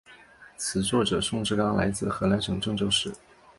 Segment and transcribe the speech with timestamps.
[0.57, 3.13] 词作者宋志刚来自河南省郑州市。